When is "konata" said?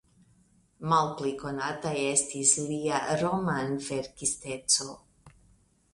1.43-1.91